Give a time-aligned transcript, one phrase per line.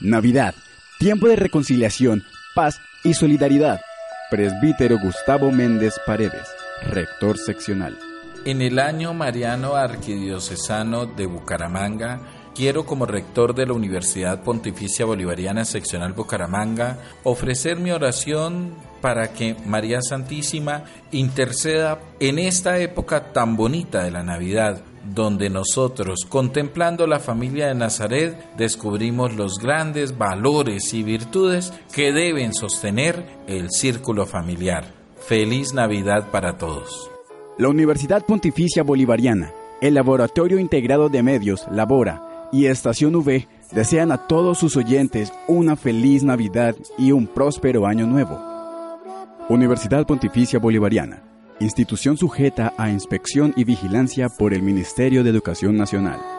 [0.00, 0.54] Navidad,
[0.98, 2.22] tiempo de reconciliación,
[2.54, 3.80] paz y solidaridad.
[4.30, 6.46] Presbítero Gustavo Méndez Paredes,
[6.90, 7.96] rector seccional.
[8.44, 12.20] En el año mariano arquidiocesano de Bucaramanga,
[12.54, 19.56] quiero como rector de la Universidad Pontificia Bolivariana Seccional Bucaramanga ofrecer mi oración para que
[19.66, 24.82] María Santísima interceda en esta época tan bonita de la Navidad,
[25.14, 32.54] donde nosotros, contemplando la familia de Nazaret, descubrimos los grandes valores y virtudes que deben
[32.54, 34.94] sostener el círculo familiar.
[35.26, 37.10] Feliz Navidad para todos.
[37.58, 44.26] La Universidad Pontificia Bolivariana, el Laboratorio Integrado de Medios, Labora, y Estación V desean a
[44.26, 48.38] todos sus oyentes una feliz Navidad y un próspero año nuevo.
[49.48, 51.22] Universidad Pontificia Bolivariana,
[51.60, 56.35] institución sujeta a inspección y vigilancia por el Ministerio de Educación Nacional.